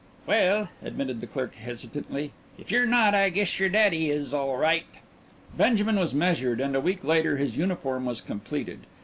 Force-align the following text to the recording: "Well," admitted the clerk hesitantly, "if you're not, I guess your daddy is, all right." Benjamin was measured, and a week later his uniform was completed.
"Well," 0.25 0.69
admitted 0.81 1.21
the 1.21 1.27
clerk 1.27 1.53
hesitantly, 1.53 2.31
"if 2.57 2.71
you're 2.71 2.87
not, 2.87 3.13
I 3.13 3.29
guess 3.29 3.59
your 3.59 3.69
daddy 3.69 4.09
is, 4.09 4.33
all 4.33 4.57
right." 4.57 4.87
Benjamin 5.55 5.99
was 5.99 6.11
measured, 6.15 6.59
and 6.59 6.75
a 6.75 6.81
week 6.81 7.03
later 7.03 7.37
his 7.37 7.55
uniform 7.55 8.05
was 8.05 8.19
completed. 8.19 8.79